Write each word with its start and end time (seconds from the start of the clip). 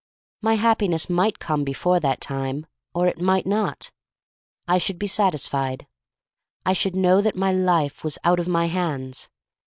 My 0.41 0.57
Happi 0.57 0.89
ness 0.89 1.11
might 1.11 1.37
come 1.37 1.63
before 1.63 1.99
that 1.99 2.19
time, 2.21 2.65
or 2.95 3.05
it 3.05 3.21
might 3.21 3.45
not. 3.45 3.91
I 4.67 4.79
should 4.79 4.97
be 4.97 5.05
satisfied. 5.05 5.85
I 6.65 6.73
should 6.73 6.95
know 6.95 7.21
that 7.21 7.35
my 7.35 7.53
life 7.53 8.03
was 8.03 8.17
out 8.23 8.39
of 8.39 8.47
my 8.47 8.65
hands. 8.65 9.29